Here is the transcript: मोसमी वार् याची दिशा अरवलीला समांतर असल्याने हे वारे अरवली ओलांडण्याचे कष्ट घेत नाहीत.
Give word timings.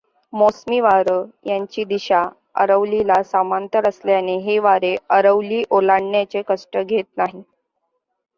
मोसमी 0.33 0.79
वार् 0.81 1.09
याची 1.47 1.83
दिशा 1.85 2.21
अरवलीला 2.55 3.21
समांतर 3.23 3.87
असल्याने 3.89 4.37
हे 4.45 4.57
वारे 4.59 4.95
अरवली 5.11 5.63
ओलांडण्याचे 5.71 6.41
कष्ट 6.47 6.77
घेत 6.79 7.03
नाहीत. 7.17 7.43